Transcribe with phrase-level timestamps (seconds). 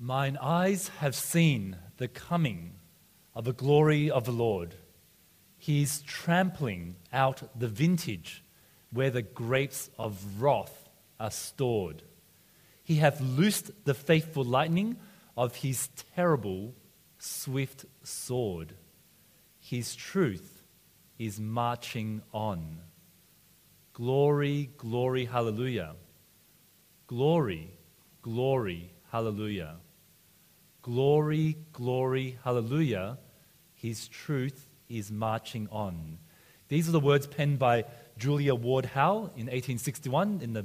[0.00, 2.74] Mine eyes have seen the coming
[3.34, 4.76] of the glory of the Lord.
[5.56, 8.44] He is trampling out the vintage
[8.92, 10.88] where the grapes of wrath
[11.18, 12.04] are stored.
[12.84, 14.98] He hath loosed the faithful lightning
[15.36, 16.74] of his terrible
[17.18, 18.74] swift sword.
[19.58, 20.62] His truth
[21.18, 22.78] is marching on.
[23.92, 25.96] Glory, glory, hallelujah.
[27.08, 27.72] Glory,
[28.22, 29.74] glory, hallelujah.
[30.88, 33.18] Glory, glory, hallelujah.
[33.74, 36.16] His truth is marching on.
[36.68, 37.84] These are the words penned by
[38.16, 40.64] Julia Ward Howe in 1861 in the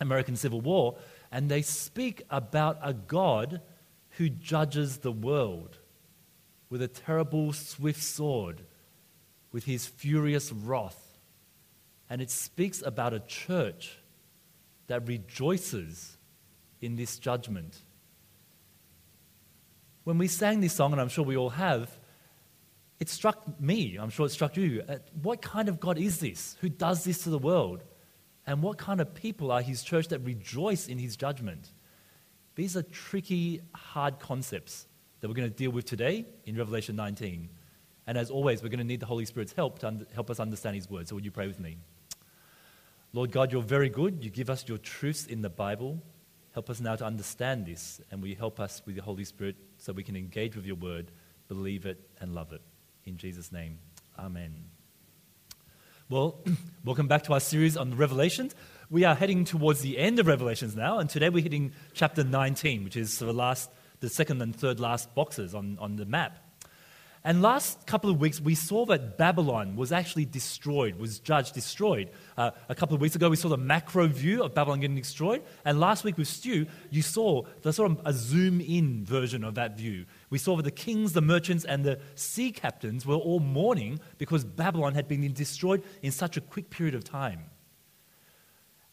[0.00, 0.98] American Civil War,
[1.32, 3.60] and they speak about a God
[4.10, 5.78] who judges the world
[6.68, 8.62] with a terrible, swift sword,
[9.50, 11.18] with his furious wrath.
[12.08, 13.98] And it speaks about a church
[14.86, 16.18] that rejoices
[16.80, 17.82] in this judgment.
[20.04, 21.90] When we sang this song, and I'm sure we all have,
[22.98, 24.82] it struck me, I'm sure it struck you.
[24.88, 27.82] Uh, what kind of God is this who does this to the world?
[28.46, 31.70] And what kind of people are his church that rejoice in his judgment?
[32.56, 34.86] These are tricky, hard concepts
[35.20, 37.48] that we're going to deal with today in Revelation 19.
[38.06, 40.40] And as always, we're going to need the Holy Spirit's help to un- help us
[40.40, 41.06] understand his word.
[41.06, 41.76] So, would you pray with me?
[43.12, 44.24] Lord God, you're very good.
[44.24, 46.02] You give us your truths in the Bible.
[46.52, 49.92] Help us now to understand this, and you help us with the Holy Spirit so
[49.92, 51.12] we can engage with your word,
[51.46, 52.60] believe it, and love it.
[53.04, 53.78] In Jesus' name,
[54.18, 54.64] amen.
[56.08, 56.40] Well,
[56.84, 58.56] welcome back to our series on Revelations.
[58.90, 62.82] We are heading towards the end of Revelations now, and today we're hitting chapter 19,
[62.82, 66.36] which is the last, the second and third last boxes on, on the map.
[67.22, 72.08] And last couple of weeks, we saw that Babylon was actually destroyed, was judged destroyed.
[72.34, 75.42] Uh, a couple of weeks ago, we saw the macro view of Babylon getting destroyed.
[75.66, 79.54] And last week with Stu, you saw the sort of a zoom in version of
[79.56, 80.06] that view.
[80.30, 84.42] We saw that the kings, the merchants, and the sea captains were all mourning because
[84.42, 87.50] Babylon had been destroyed in such a quick period of time.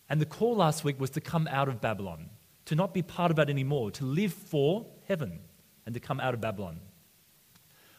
[0.09, 2.30] And the call last week was to come out of Babylon,
[2.66, 5.40] to not be part of it anymore, to live for heaven,
[5.85, 6.81] and to come out of Babylon.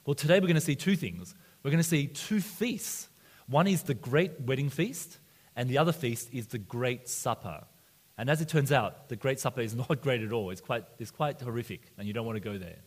[0.08, 1.34] Well, today we're going to see two things.
[1.62, 3.10] We're going to see two feasts.
[3.46, 5.18] One is the great wedding feast,
[5.54, 7.62] and the other feast is the great supper.
[8.16, 10.48] And as it turns out, the great supper is not great at all.
[10.48, 12.78] It's quite, it's quite horrific, and you don't want to go there.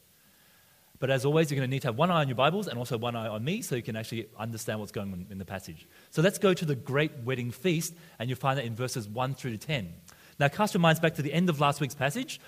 [0.97, 2.79] But as always, you're going to need to have one eye on your Bibles and
[2.79, 5.45] also one eye on me so you can actually understand what's going on in the
[5.45, 5.87] passage.
[6.09, 9.35] So let's go to the great wedding feast, and you'll find that in verses 1
[9.35, 9.93] through to 10.
[10.39, 12.41] Now, cast your minds back to the end of last week's passage.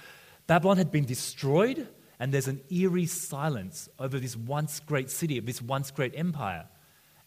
[0.47, 1.87] Babylon had been destroyed,
[2.23, 6.65] and there's an eerie silence over this once great city, this once great empire.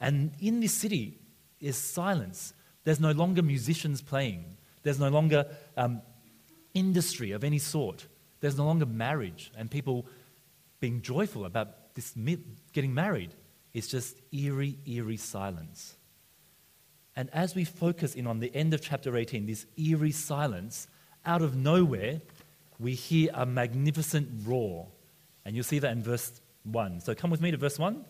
[0.01, 1.19] And in this city
[1.61, 2.55] is silence.
[2.85, 6.01] There's no longer musicians playing, there's no longer um,
[6.73, 8.07] industry of any sort,
[8.41, 10.07] there's no longer marriage and people
[10.81, 12.15] being joyful about this
[12.73, 13.35] getting married.
[13.75, 15.99] It's just eerie, eerie silence.
[17.15, 20.89] And as we focus in on the end of chapter 18, this eerie silence,
[21.27, 22.23] out of nowhere,
[22.79, 24.89] we hear a magnificent roar.
[25.45, 27.01] And you'll see that in verse 1.
[27.01, 28.05] So come with me to verse 1.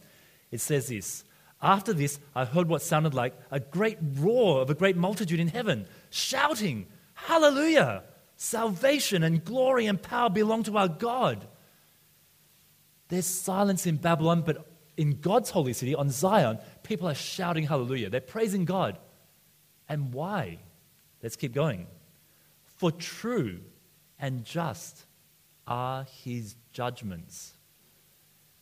[0.50, 1.25] It says this
[1.60, 5.49] After this, I heard what sounded like a great roar of a great multitude in
[5.49, 8.04] heaven, shouting, Hallelujah!
[8.37, 11.47] Salvation and glory and power belong to our God.
[13.09, 14.66] There's silence in Babylon, but
[14.97, 18.10] in God's holy city, on Zion, people are shouting hallelujah.
[18.10, 18.98] They're praising God.
[19.88, 20.59] And why?
[21.22, 21.87] Let's keep going.
[22.65, 23.60] For true
[24.19, 25.04] and just
[25.66, 27.53] are his judgments.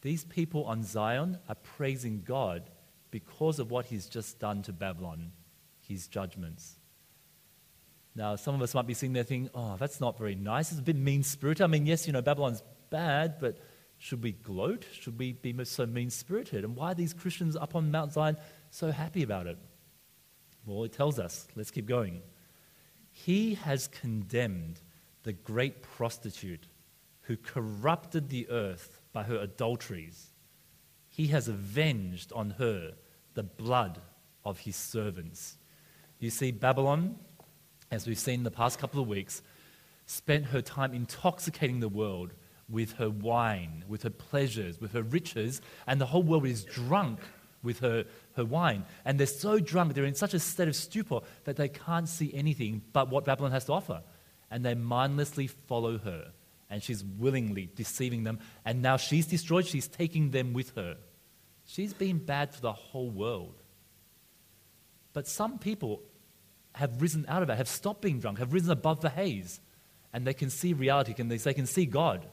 [0.03, 2.71] These people on Zion are praising God
[3.11, 5.33] because of what he's just done to Babylon,
[5.81, 6.77] his judgments.
[8.15, 10.71] Now, some of us might be sitting there thinking, oh, that's not very nice.
[10.71, 11.63] It's a bit mean spirited.
[11.63, 13.59] I mean, yes, you know, Babylon's bad, but
[13.99, 14.85] should we gloat?
[14.93, 16.65] Should we be so mean spirited?
[16.65, 18.37] And why are these Christians up on Mount Zion
[18.71, 19.59] so happy about it?
[20.67, 21.47] Well, it tells us.
[21.57, 22.23] Let's keep going.
[23.11, 24.81] He has condemned
[25.25, 26.69] the great prostitute
[27.23, 30.31] who corrupted the earth by her adulteries.
[31.09, 32.93] He has avenged on her
[33.35, 34.01] the blood
[34.45, 35.57] of his servants.
[36.19, 37.17] You see, Babylon,
[37.91, 39.43] as we've seen in the past couple of weeks,
[40.07, 42.35] spent her time intoxicating the world
[42.69, 47.21] with her wine, with her pleasures, with her riches, and the whole world is drunk
[47.63, 48.05] with her,
[48.37, 48.85] her wine.
[49.05, 52.33] And they're so drunk, they're in such a state of stupor that they can't see
[52.35, 54.03] anything but what Babylon has to offer
[54.51, 56.33] and they mindlessly follow her.
[56.71, 58.39] And she's willingly deceiving them.
[58.65, 60.97] And now she's destroyed, she's taking them with her.
[61.67, 63.63] She's been bad for the whole world.
[65.13, 66.03] But some people
[66.75, 69.61] have risen out of it, have stopped being drunk, have risen above the haze.
[70.15, 72.25] and they can see reality, and they, they can see God.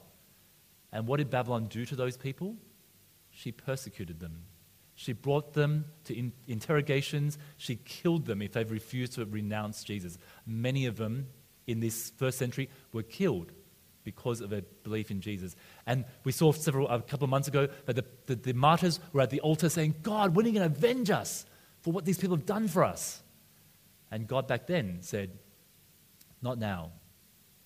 [0.91, 2.55] And what did Babylon do to those people?
[3.31, 4.43] She persecuted them.
[4.93, 7.39] She brought them to in- interrogations.
[7.57, 10.19] She killed them if they refused to renounce Jesus.
[10.45, 11.29] Many of them
[11.67, 13.51] in this first century were killed
[14.03, 15.55] because of a belief in Jesus.
[15.85, 19.21] And we saw several a couple of months ago that the, the, the martyrs were
[19.21, 21.45] at the altar saying, God, when are you going to avenge us
[21.81, 23.21] for what these people have done for us?
[24.09, 25.31] And God back then said,
[26.41, 26.91] Not now,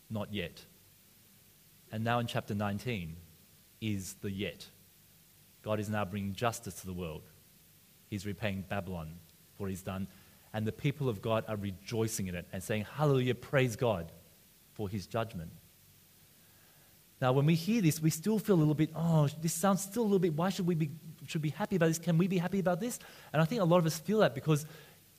[0.10, 0.64] not yet.
[1.92, 3.16] And now in chapter 19
[3.82, 4.68] is the yet.
[5.62, 7.24] God is now bringing justice to the world.
[8.10, 9.16] He's repaying Babylon
[9.56, 10.08] for what he's done.
[10.56, 14.10] And the people of God are rejoicing in it and saying, Hallelujah, praise God
[14.72, 15.52] for his judgment.
[17.22, 20.04] Now, when we hear this, we still feel a little bit, oh, this sounds still
[20.04, 20.92] a little bit, why should we be,
[21.28, 22.00] should be happy about this?
[22.00, 23.00] Can we be happy about this?
[23.34, 24.66] And I think a lot of us feel that because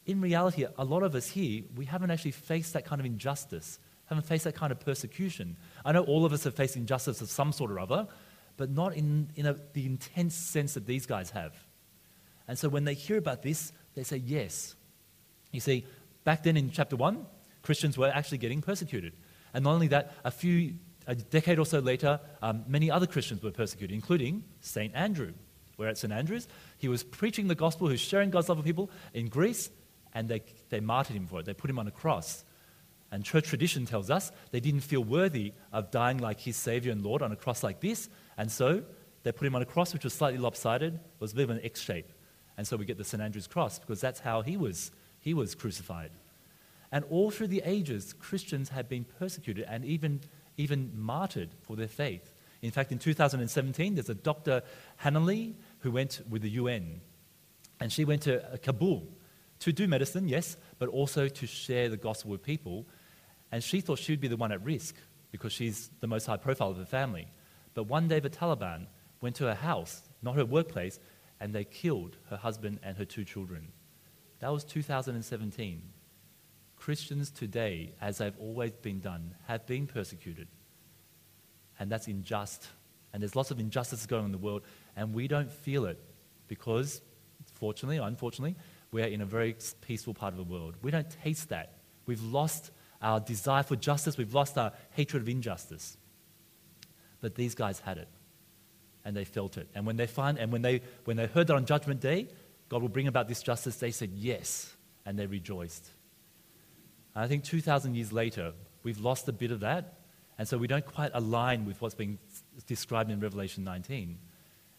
[0.06, 3.78] in reality, a lot of us here, we haven't actually faced that kind of injustice,
[4.06, 5.58] haven't faced that kind of persecution.
[5.84, 8.08] I know all of us have faced injustice of some sort or other,
[8.56, 11.54] but not in, in a, the intense sense that these guys have.
[12.48, 14.76] And so when they hear about this, they say, yes.
[15.56, 15.86] You see,
[16.24, 17.24] back then in chapter 1,
[17.62, 19.14] Christians were actually getting persecuted.
[19.54, 20.74] And not only that, a few
[21.06, 24.94] a decade or so later, um, many other Christians were persecuted, including St.
[24.94, 25.32] Andrew.
[25.78, 26.12] We're at St.
[26.12, 26.46] Andrews,
[26.78, 29.70] he was preaching the gospel, he was sharing God's love with people in Greece,
[30.12, 31.46] and they, they martyred him for it.
[31.46, 32.44] They put him on a cross.
[33.10, 37.02] And church tradition tells us they didn't feel worthy of dying like his Savior and
[37.02, 38.82] Lord on a cross like this, and so
[39.22, 41.60] they put him on a cross which was slightly lopsided, was a bit of an
[41.62, 42.12] X shape.
[42.58, 43.22] And so we get the St.
[43.22, 44.90] Andrew's cross because that's how he was,
[45.26, 46.12] he was crucified.
[46.92, 50.20] And all through the ages, Christians have been persecuted and even
[50.56, 52.32] even martyred for their faith.
[52.62, 54.62] In fact, in 2017, there's a Dr.
[54.98, 57.00] Hanley who went with the UN,
[57.80, 59.08] and she went to uh, Kabul
[59.58, 62.86] to do medicine, yes, but also to share the gospel with people.
[63.50, 64.94] And she thought she would be the one at risk
[65.32, 67.26] because she's the most high profile of the family.
[67.74, 68.86] But one day the Taliban
[69.20, 71.00] went to her house, not her workplace,
[71.40, 73.72] and they killed her husband and her two children.
[74.40, 75.82] That was 2017.
[76.76, 80.48] Christians today, as they've always been done, have been persecuted.
[81.78, 82.68] And that's unjust.
[83.12, 84.62] And there's lots of injustices going on in the world,
[84.94, 85.98] and we don't feel it
[86.48, 87.00] because,
[87.54, 88.56] fortunately or unfortunately,
[88.92, 90.74] we're in a very peaceful part of the world.
[90.82, 91.78] We don't taste that.
[92.06, 92.70] We've lost
[93.02, 95.96] our desire for justice, we've lost our hatred of injustice.
[97.20, 98.08] But these guys had it,
[99.04, 99.68] and they felt it.
[99.74, 102.28] And when they find, and when they when they heard that on Judgment Day,
[102.68, 104.74] God will bring about this justice, they said yes,
[105.04, 105.88] and they rejoiced.
[107.14, 108.52] And I think 2,000 years later,
[108.82, 110.00] we've lost a bit of that,
[110.38, 112.18] and so we don't quite align with what's being
[112.66, 114.18] described in Revelation 19.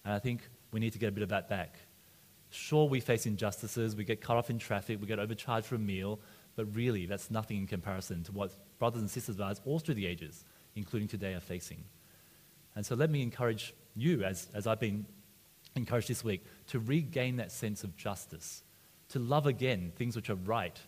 [0.05, 0.41] And I think
[0.71, 1.77] we need to get a bit of that back.
[2.49, 5.79] Sure, we face injustices, we get cut off in traffic, we get overcharged for a
[5.79, 6.19] meal,
[6.55, 9.95] but really, that's nothing in comparison to what brothers and sisters of ours all through
[9.95, 10.43] the ages,
[10.75, 11.83] including today, are facing.
[12.75, 15.05] And so let me encourage you, as, as I've been
[15.77, 18.63] encouraged this week, to regain that sense of justice,
[19.09, 20.79] to love again things which are right,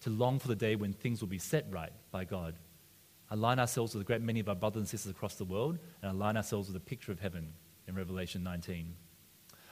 [0.00, 2.54] to long for the day when things will be set right by God.
[3.30, 6.12] Align ourselves with a great many of our brothers and sisters across the world and
[6.12, 7.52] align ourselves with a picture of heaven
[7.88, 8.94] in Revelation 19.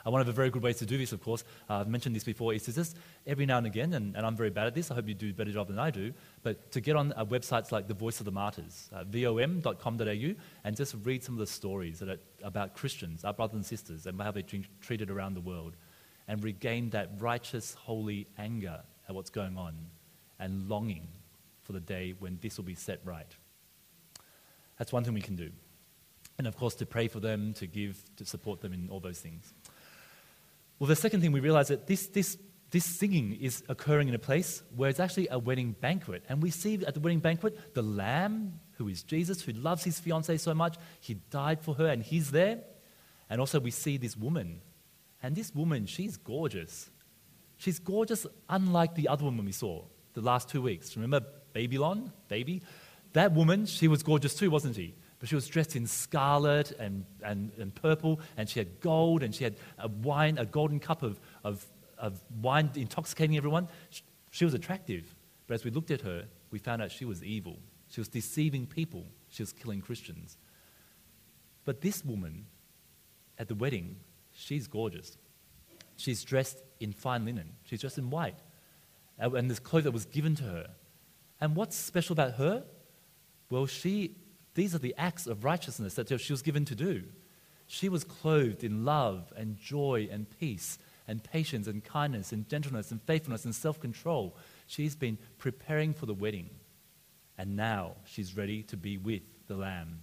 [0.06, 2.15] Uh, one of the very good ways to do this, of course, uh, I've mentioned
[2.15, 2.97] this before, is to just
[3.27, 5.31] every now and again, and, and, I'm very bad at this, I hope you do
[5.31, 6.12] a better job than I do,
[6.43, 10.35] but to get on uh, websites like The Voice of the Martyrs, uh, vom.com.au,
[10.65, 14.07] and just read some of the stories that are about Christians, our brothers and sisters,
[14.07, 14.43] and how they're
[14.81, 15.76] treated around the world,
[16.28, 19.75] and regain that righteous, holy anger at what's going on
[20.38, 21.09] and longing
[21.62, 23.35] for the day when this will be set right.
[24.78, 25.50] That's one thing we can do.
[26.38, 29.21] And of course, to pray for them, to give, to support them in all those
[29.21, 29.55] things.
[30.85, 32.37] Well, the second thing we realize that this, this,
[32.71, 36.23] this singing is occurring in a place where it's actually a wedding banquet.
[36.29, 39.99] And we see at the wedding banquet the Lamb, who is Jesus, who loves his
[39.99, 42.59] fiancee so much, he died for her and he's there.
[43.31, 44.61] And also, we see this woman.
[45.23, 46.91] And this woman, she's gorgeous.
[47.57, 50.95] She's gorgeous, unlike the other woman we saw the last two weeks.
[50.97, 52.61] Remember Babylon, baby?
[53.14, 54.97] That woman, she was gorgeous too, wasn't she?
[55.25, 59.35] But she was dressed in scarlet and, and, and purple, and she had gold, and
[59.35, 61.64] she had a wine, a golden cup of, of,
[61.97, 63.69] of wine intoxicating everyone.
[63.88, 64.02] She,
[64.33, 65.14] she was attractive.
[65.47, 67.59] But as we looked at her, we found out she was evil.
[67.88, 69.07] She was deceiving people.
[69.31, 70.37] She was killing Christians.
[71.64, 72.45] But this woman
[73.38, 73.97] at the wedding,
[74.31, 75.16] she's gorgeous.
[75.97, 77.54] She's dressed in fine linen.
[77.64, 78.37] She's dressed in white
[79.19, 80.66] and this cloth that was given to her.
[81.40, 82.64] And what's special about her?
[83.49, 84.16] Well, she,
[84.54, 87.04] these are the acts of righteousness that she was given to do.
[87.66, 92.90] She was clothed in love and joy and peace and patience and kindness and gentleness
[92.90, 94.37] and faithfulness and self control.
[94.66, 96.50] She's been preparing for the wedding.
[97.37, 100.00] And now she's ready to be with the Lamb.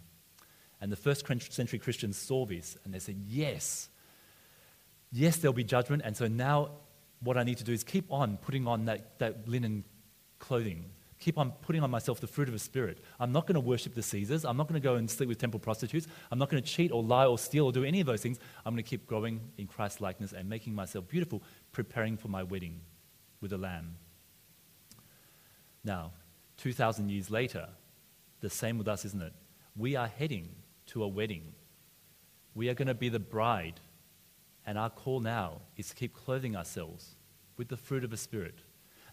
[0.81, 3.89] And the first century Christians saw this and they said, Yes,
[5.11, 6.01] yes, there'll be judgment.
[6.03, 6.71] And so now
[7.23, 9.83] what I need to do is keep on putting on that, that linen
[10.39, 10.85] clothing.
[11.21, 12.97] Keep on putting on myself the fruit of the Spirit.
[13.19, 14.43] I'm not going to worship the Caesars.
[14.43, 16.07] I'm not going to go and sleep with temple prostitutes.
[16.31, 18.39] I'm not going to cheat or lie or steal or do any of those things.
[18.65, 22.41] I'm going to keep growing in Christ's likeness and making myself beautiful, preparing for my
[22.41, 22.81] wedding
[23.39, 23.97] with the Lamb.
[25.83, 26.11] Now,
[26.57, 27.69] 2,000 years later,
[28.39, 29.33] the same with us, isn't it?
[29.77, 30.49] We are heading
[30.87, 31.53] to a wedding.
[32.55, 33.79] We are going to be the bride.
[34.65, 37.15] And our call now is to keep clothing ourselves
[37.57, 38.61] with the fruit of the Spirit.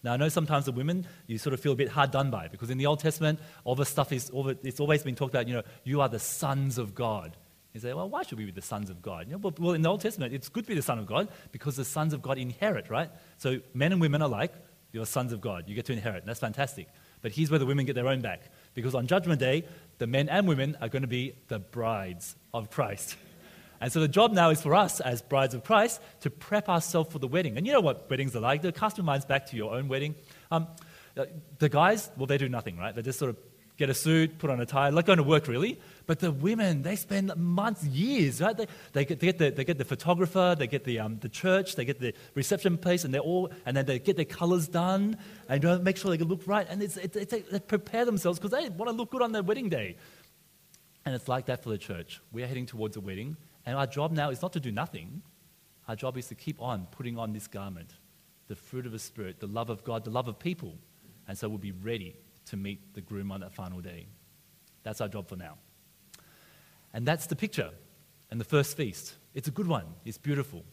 [0.03, 2.47] Now, I know sometimes the women, you sort of feel a bit hard done by
[2.47, 5.33] because in the Old Testament, all the stuff is, all the, it's always been talked
[5.33, 7.35] about, you know, you are the sons of God.
[7.73, 9.27] You say, well, why should we be the sons of God?
[9.27, 11.27] You know, well, in the Old Testament, it's good to be the son of God
[11.51, 13.11] because the sons of God inherit, right?
[13.37, 14.53] So men and women are like,
[14.91, 15.65] you're sons of God.
[15.67, 16.23] You get to inherit.
[16.23, 16.87] And that's fantastic.
[17.21, 18.41] But here's where the women get their own back.
[18.73, 19.65] Because on Judgment Day,
[19.99, 23.15] the men and women are going to be the brides of Christ.
[23.81, 27.11] And so the job now is for us as brides of Christ to prep ourselves
[27.11, 27.57] for the wedding.
[27.57, 28.61] And you know what weddings are like.
[28.61, 30.15] The cast your minds back to your own wedding.
[30.51, 30.67] Um,
[31.57, 32.95] the guys, well, they do nothing, right?
[32.95, 33.37] They just sort of
[33.79, 35.79] get a suit, put on a tie, like going to work really.
[36.05, 38.55] But the women, they spend months, years, right?
[38.55, 41.29] They, they, get, they, get, the, they get the photographer, they get the, um, the
[41.29, 44.67] church, they get the reception place, and, they're all, and then they get their colors
[44.67, 45.17] done
[45.47, 46.67] and make sure they look right.
[46.69, 49.69] And it's, it's, they prepare themselves because they want to look good on their wedding
[49.69, 49.95] day.
[51.05, 52.21] And it's like that for the church.
[52.33, 53.37] We are heading towards a wedding,
[53.69, 55.21] and our job now is not to do nothing.
[55.87, 57.93] Our job is to keep on putting on this garment
[58.47, 60.73] the fruit of the Spirit, the love of God, the love of people.
[61.27, 64.07] And so we'll be ready to meet the groom on that final day.
[64.81, 65.59] That's our job for now.
[66.95, 67.69] And that's the picture
[68.31, 69.13] and the first feast.
[69.35, 70.65] It's a good one, it's beautiful.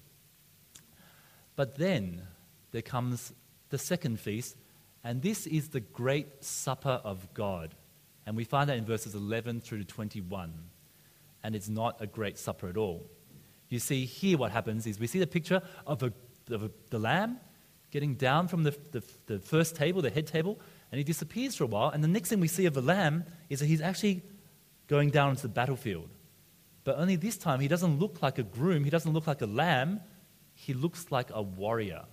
[1.54, 2.22] But then
[2.70, 3.30] there comes
[3.68, 4.56] the second feast,
[5.04, 7.74] and this is the great supper of God.
[8.24, 10.54] And we find that in verses 11 through to 21.
[11.42, 13.08] And it's not a great supper at all.
[13.68, 16.12] You see, here what happens is we see the picture of, a,
[16.50, 17.38] of a, the lamb
[17.90, 20.58] getting down from the, the, the first table, the head table,
[20.90, 21.90] and he disappears for a while.
[21.90, 24.22] And the next thing we see of the lamb is that he's actually
[24.86, 26.08] going down into the battlefield.
[26.84, 29.46] But only this time, he doesn't look like a groom, he doesn't look like a
[29.46, 30.00] lamb,
[30.54, 32.04] he looks like a warrior.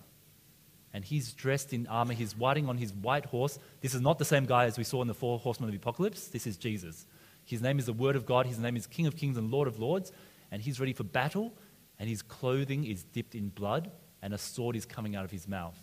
[0.92, 3.58] And he's dressed in armor, he's riding on his white horse.
[3.80, 5.78] This is not the same guy as we saw in the four horsemen of the
[5.78, 7.06] apocalypse, this is Jesus.
[7.44, 9.68] His name is the Word of God, his name is King of Kings and Lord
[9.68, 10.12] of Lords,
[10.50, 11.52] and he's ready for battle,
[11.98, 13.90] and his clothing is dipped in blood,
[14.22, 15.78] and a sword is coming out of his mouth.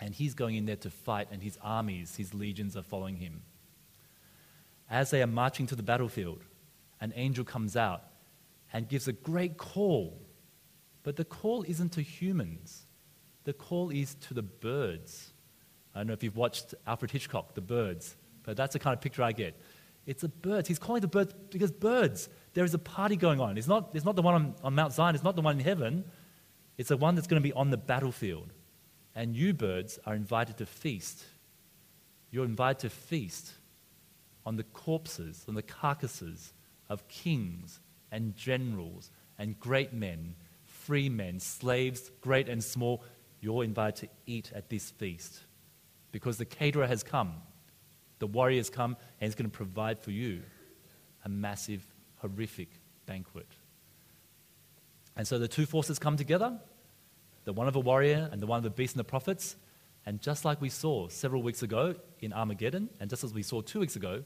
[0.00, 3.42] And he's going in there to fight, and his armies, his legions are following him.
[4.88, 6.44] As they are marching to the battlefield,
[7.00, 8.04] an angel comes out
[8.72, 10.20] and gives a great call.
[11.02, 12.86] But the call isn't to humans,
[13.44, 15.32] the call is to the birds.
[15.94, 18.14] I don't know if you've watched Alfred Hitchcock, The Birds,
[18.44, 19.58] but that's the kind of picture I get.
[20.08, 20.66] It's the birds.
[20.66, 23.58] He's calling the birds because birds, there is a party going on.
[23.58, 25.64] It's not, it's not the one on, on Mount Zion, it's not the one in
[25.64, 26.02] heaven.
[26.78, 28.54] It's the one that's going to be on the battlefield.
[29.14, 31.24] And you birds are invited to feast.
[32.30, 33.52] You're invited to feast
[34.46, 36.54] on the corpses, on the carcasses
[36.88, 37.78] of kings
[38.10, 43.04] and generals and great men, free men, slaves, great and small.
[43.42, 45.40] You're invited to eat at this feast
[46.12, 47.42] because the caterer has come,
[48.18, 50.42] the warriors come, and he's going to provide for you
[51.24, 52.68] a massive, horrific
[53.06, 53.46] banquet.
[55.16, 56.58] And so the two forces come together
[57.44, 59.56] the one of a warrior and the one of the beast and the prophets.
[60.04, 63.62] And just like we saw several weeks ago in Armageddon, and just as we saw
[63.62, 64.22] two weeks ago,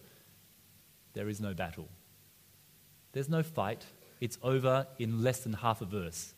[1.12, 1.88] there is no battle.
[3.12, 3.86] There's no fight.
[4.20, 6.34] It's over in less than half a verse.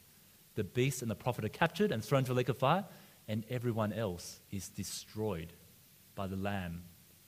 [0.56, 2.84] The beast and the prophet are captured and thrown to a lake of fire,
[3.28, 5.54] and everyone else is destroyed
[6.14, 6.82] by the lamb,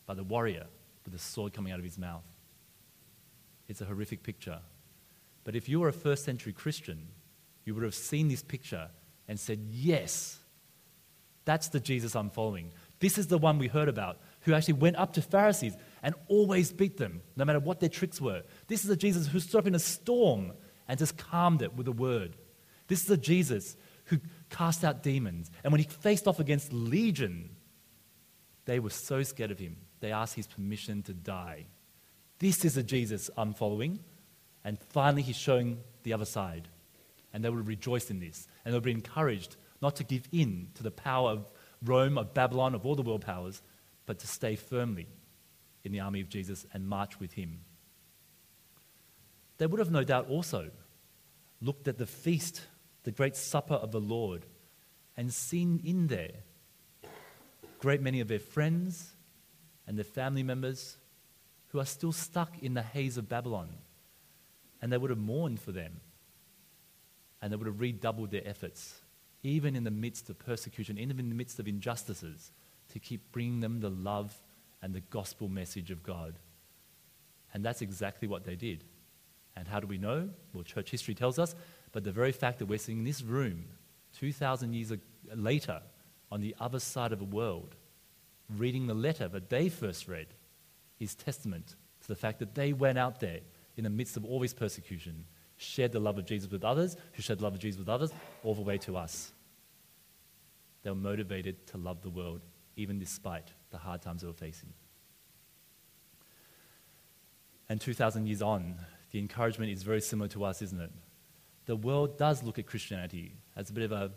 [0.07, 0.67] by the warrior,
[1.05, 2.25] with the sword coming out of his mouth.
[3.69, 4.61] It's a horrific picture.
[5.45, 7.09] But if you were a first century Christian,
[7.65, 8.89] you would have seen this picture
[9.29, 10.39] and said, Yes,
[11.45, 12.73] that's the Jesus I'm following.
[12.99, 16.73] This is the one we heard about who actually went up to Pharisees and always
[16.73, 18.43] beat them, no matter what their tricks were.
[18.69, 20.53] This is a Jesus who stood up in a storm
[20.89, 22.37] and just calmed it with a word.
[22.89, 24.19] This is a Jesus who
[24.51, 25.51] cast out demons.
[25.63, 27.51] And when he faced off against Legion,
[28.65, 31.67] they were so scared of him, they ask his permission to die.
[32.39, 34.01] This is the Jesus I'm following.
[34.65, 36.69] And finally, he's showing the other side
[37.33, 38.49] and they would rejoice in this.
[38.65, 41.51] And they would be encouraged not to give in to the power of
[41.85, 43.63] Rome, of Babylon, of all the world powers,
[44.07, 45.07] but to stay firmly
[45.85, 47.61] in the army of Jesus and march with him.
[49.59, 50.71] They would have no doubt also
[51.61, 52.63] looked at the feast,
[53.05, 54.47] the great supper of the Lord,
[55.17, 56.33] and seen in there
[57.79, 59.13] great many of their friends
[59.87, 60.97] and their family members
[61.69, 63.69] who are still stuck in the haze of Babylon.
[64.81, 66.01] And they would have mourned for them.
[67.41, 69.01] And they would have redoubled their efforts,
[69.43, 72.53] even in the midst of persecution, even in the midst of injustices,
[72.93, 74.35] to keep bringing them the love
[74.83, 76.39] and the gospel message of God.
[77.53, 78.85] And that's exactly what they did.
[79.57, 80.29] And how do we know?
[80.53, 81.55] Well, church history tells us,
[81.93, 83.65] but the very fact that we're sitting in this room
[84.19, 84.93] 2,000 years
[85.35, 85.81] later
[86.31, 87.75] on the other side of the world,
[88.49, 90.29] reading the letter that they first read,
[90.99, 93.41] is testament to the fact that they went out there
[93.77, 95.25] in the midst of all this persecution,
[95.57, 98.13] shared the love of Jesus with others, who shared the love of Jesus with others,
[98.43, 99.33] all the way to us.
[100.83, 102.41] They were motivated to love the world,
[102.77, 104.73] even despite the hard times they were facing.
[107.69, 108.77] And 2,000 years on,
[109.11, 110.93] the encouragement is very similar to us, isn't it?
[111.67, 114.13] The world does look at Christianity as a bit of a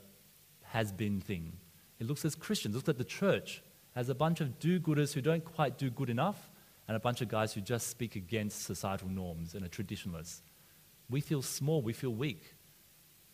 [0.61, 1.53] has been thing.
[1.99, 3.63] It looks at Christians, looks at the church
[3.95, 6.49] as a bunch of do gooders who don't quite do good enough,
[6.87, 10.41] and a bunch of guys who just speak against societal norms and are traditionalists.
[11.09, 12.55] We feel small, we feel weak,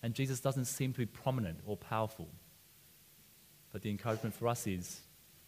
[0.03, 2.29] and Jesus doesn't seem to be prominent or powerful.
[3.71, 5.01] But the encouragement for us is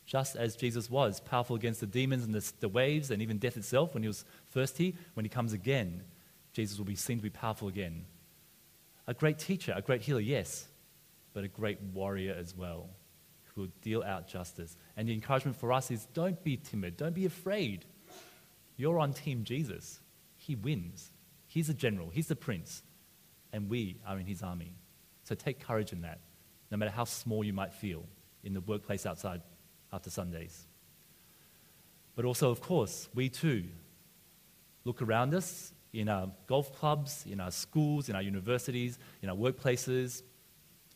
[0.06, 3.58] just as Jesus was powerful against the demons and the, the waves and even death
[3.58, 6.04] itself when he was thirsty, when he comes again,
[6.54, 8.06] Jesus will be seen to be powerful again.
[9.06, 10.68] A great teacher, a great healer, yes,
[11.34, 12.90] but a great warrior as well
[13.58, 14.78] will deal out justice.
[14.96, 17.86] And the encouragement for us is don't be timid, don't be afraid.
[18.78, 20.00] You're on Team Jesus.
[20.36, 21.12] He wins.
[21.48, 22.84] He's the general, he's the prince,
[23.52, 24.74] and we are in his army.
[25.24, 26.20] So take courage in that,
[26.70, 28.04] no matter how small you might feel
[28.44, 29.42] in the workplace outside
[29.92, 30.68] after Sundays.
[32.16, 33.66] But also, of course, we too
[34.84, 39.36] look around us in our golf clubs, in our schools, in our universities, in our
[39.36, 40.22] workplaces,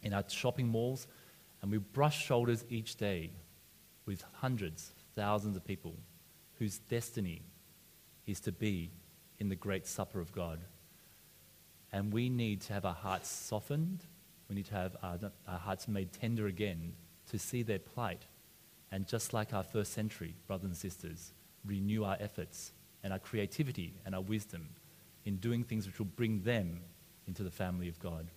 [0.04, 1.08] in our shopping malls,
[1.62, 3.32] and we brush shoulders each day
[4.06, 5.96] with hundreds, thousands of people
[6.58, 7.42] whose destiny
[8.26, 8.92] is to be
[9.40, 10.60] in the great supper of God.
[11.92, 14.06] And we need to have our hearts softened.
[14.50, 16.94] We need to have our, our hearts made tender again
[17.30, 18.26] to see their plight
[18.92, 21.32] and just like our first century brothers and sisters,
[21.66, 24.70] renew our efforts and our creativity and our wisdom
[25.26, 26.82] in doing things which will bring them
[27.28, 28.28] into the family of God.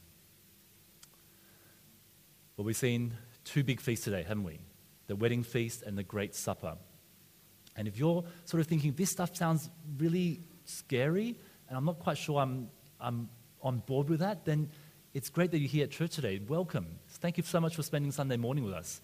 [2.56, 3.14] Well, we've seen
[3.44, 4.60] two big feasts today, haven't we?
[5.08, 6.76] The wedding feast and the great supper.
[7.76, 11.36] And if you're sort of thinking, this stuff sounds really scary,
[11.68, 13.28] and I'm not quite sure I'm, I'm
[13.60, 14.70] on board with that, then
[15.14, 16.40] it's great that you're here at church today.
[16.46, 16.86] Welcome.
[17.08, 19.00] Thank you so much for spending Sunday morning with us.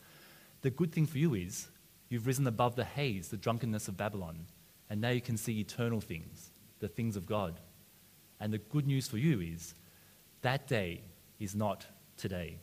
[0.62, 1.68] The good thing for you is
[2.08, 4.46] you've risen above the haze, the drunkenness of Babylon,
[4.88, 7.58] and now you can see eternal things, the things of God.
[8.38, 9.74] And the good news for you is
[10.42, 11.02] that day
[11.40, 11.84] is not
[12.16, 12.58] today.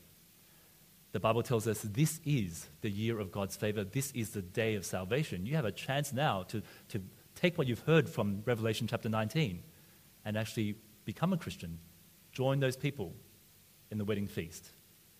[1.17, 3.83] The Bible tells us this is the year of God's favor.
[3.83, 5.47] This is the day of salvation.
[5.47, 7.01] You have a chance now to, to
[7.33, 9.63] take what you've heard from Revelation chapter 19
[10.25, 10.75] and actually
[11.05, 11.79] become a Christian.
[12.31, 13.15] Join those people
[13.89, 14.69] in the wedding feast.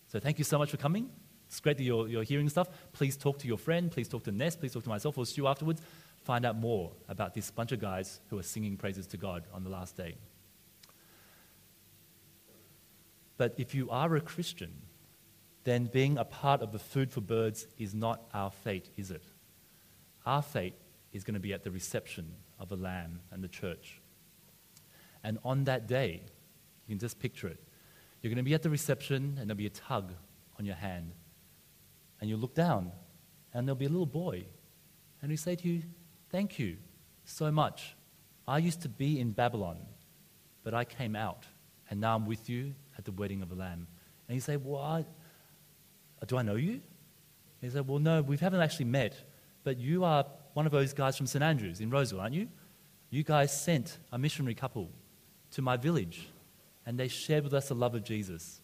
[0.06, 1.10] So thank you so much for coming.
[1.48, 2.68] It's great that you're, you're hearing stuff.
[2.92, 3.90] Please talk to your friend.
[3.90, 4.54] Please talk to Ness.
[4.54, 5.82] Please talk to myself or Stu afterwards.
[6.22, 9.64] Find out more about this bunch of guys who are singing praises to God on
[9.64, 10.14] the last day.
[13.36, 14.82] But if you are a Christian,
[15.68, 19.24] then being a part of the food for birds is not our fate, is it?
[20.24, 20.74] Our fate
[21.12, 24.00] is going to be at the reception of the Lamb and the church.
[25.22, 26.22] And on that day,
[26.86, 27.62] you can just picture it.
[28.22, 30.12] You're going to be at the reception, and there'll be a tug
[30.58, 31.12] on your hand
[32.20, 32.92] and you look down,
[33.52, 34.44] and there'll be a little boy,
[35.22, 35.82] and he say to you,
[36.30, 36.76] Thank you
[37.24, 37.96] so much.
[38.46, 39.78] I used to be in Babylon,
[40.62, 41.46] but I came out,
[41.88, 43.86] and now I'm with you at the wedding of the Lamb.
[44.26, 45.04] And you say, Well, I,
[46.20, 46.80] Uh, do I know you?
[47.60, 49.14] He said, Well, no, we haven't actually met,
[49.64, 51.42] but you are one of those guys from St.
[51.42, 52.48] Andrews in Roseville, aren't you?
[53.10, 54.90] You guys sent a missionary couple
[55.52, 56.28] to my village,
[56.84, 58.60] and they shared with us the love of Jesus.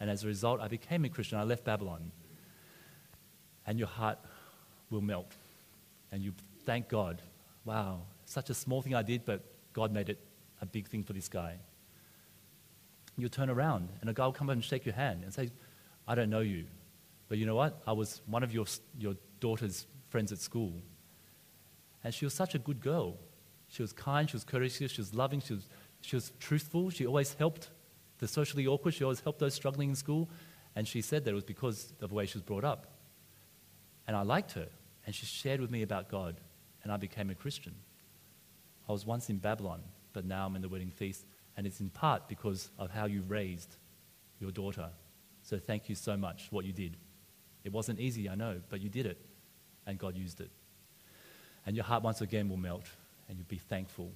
[0.00, 1.38] And as a result, I became a Christian.
[1.38, 2.12] I left Babylon
[3.68, 4.18] and your heart
[4.90, 5.36] will melt.
[6.10, 6.32] And you
[6.64, 7.20] thank God.
[7.66, 9.42] Wow, such a small thing I did, but
[9.74, 10.18] God made it
[10.62, 11.58] a big thing for this guy.
[13.18, 15.50] You'll turn around, and a guy will come up and shake your hand and say,
[16.06, 16.64] I don't know you,
[17.28, 17.82] but you know what?
[17.86, 18.66] I was one of your,
[18.98, 20.72] your daughter's friends at school.
[22.02, 23.16] And she was such a good girl.
[23.68, 25.68] She was kind, she was courteous, she was loving, she was,
[26.00, 26.90] she was truthful.
[26.90, 27.70] She always helped
[28.18, 30.28] the socially awkward, she always helped those struggling in school.
[30.74, 32.86] And she said that it was because of the way she was brought up.
[34.06, 34.68] And I liked her.
[35.04, 36.40] And she shared with me about God.
[36.82, 37.74] And I became a Christian.
[38.88, 41.26] I was once in Babylon, but now I'm in the wedding feast.
[41.56, 43.76] And it's in part because of how you raised
[44.40, 44.90] your daughter.
[45.42, 46.96] So thank you so much for what you did.
[47.68, 49.20] It wasn't easy, I know, but you did it.
[49.86, 50.50] And God used it.
[51.66, 52.86] And your heart once again will melt
[53.28, 54.10] and you'll be thankful.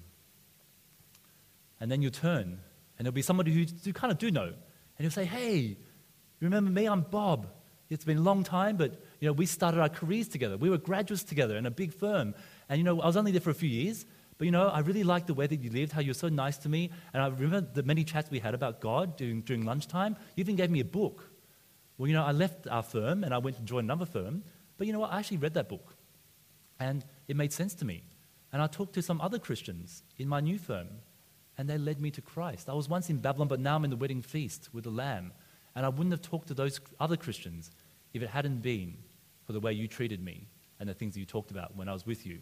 [1.78, 2.58] And then you'll turn
[2.96, 4.46] and there'll be somebody who you kind of do know.
[4.46, 5.76] And you'll say, Hey,
[6.40, 6.86] remember me?
[6.86, 7.46] I'm Bob.
[7.90, 10.56] It's been a long time, but you know, we started our careers together.
[10.56, 12.34] We were graduates together in a big firm.
[12.70, 14.06] And you know, I was only there for a few years,
[14.38, 16.30] but you know, I really liked the way that you lived, how you were so
[16.30, 16.90] nice to me.
[17.12, 20.16] And I remember the many chats we had about God during, during lunchtime.
[20.36, 21.31] You even gave me a book.
[21.98, 24.42] Well, you know, I left our firm and I went to join another firm.
[24.76, 25.12] But you know what?
[25.12, 25.94] I actually read that book.
[26.80, 28.02] And it made sense to me.
[28.52, 30.88] And I talked to some other Christians in my new firm,
[31.56, 32.68] and they led me to Christ.
[32.68, 35.32] I was once in Babylon, but now I'm in the wedding feast with the Lamb.
[35.74, 37.70] And I wouldn't have talked to those other Christians
[38.12, 38.96] if it hadn't been
[39.46, 40.48] for the way you treated me
[40.80, 42.40] and the things that you talked about when I was with you.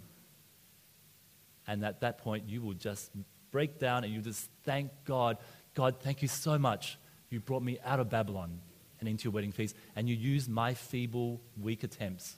[1.66, 3.10] And at that point, you will just
[3.50, 5.36] break down and you just thank God.
[5.74, 6.98] God, thank you so much.
[7.28, 8.60] You brought me out of Babylon
[9.00, 12.36] and into your wedding feast, and you use my feeble, weak attempts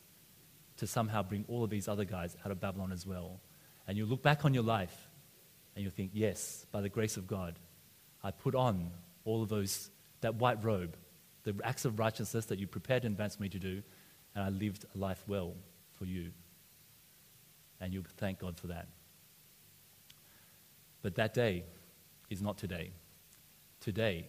[0.79, 3.40] to somehow bring all of these other guys out of Babylon as well.
[3.87, 5.09] And you look back on your life
[5.75, 7.59] and you think, yes, by the grace of God,
[8.22, 8.90] I put on
[9.25, 10.96] all of those, that white robe,
[11.44, 13.83] the acts of righteousness that you prepared in advance for me to do,
[14.35, 15.55] and I lived a life well
[15.98, 16.31] for you.
[17.81, 18.87] And you thank God for that.
[21.03, 21.64] But that day
[22.31, 22.92] is not today.
[23.81, 24.29] Today,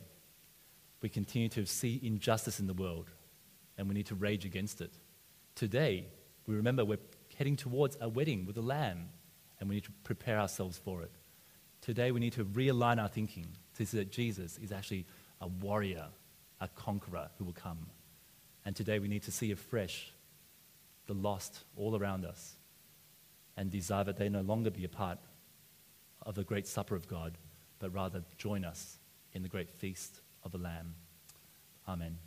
[1.03, 3.11] we continue to see injustice in the world,
[3.77, 4.93] and we need to rage against it.
[5.53, 6.07] Today,
[6.47, 6.97] we remember we're
[7.37, 9.09] heading towards a wedding with a lamb,
[9.59, 11.11] and we need to prepare ourselves for it.
[11.81, 15.05] Today, we need to realign our thinking to see that Jesus is actually
[15.41, 16.05] a warrior,
[16.61, 17.85] a conqueror who will come.
[18.65, 20.09] And today, we need to see afresh
[21.07, 22.55] the lost all around us
[23.57, 25.19] and desire that they no longer be a part
[26.21, 27.37] of the great supper of God,
[27.79, 28.99] but rather join us
[29.33, 30.95] in the great feast of the Lamb.
[31.88, 32.17] Amen.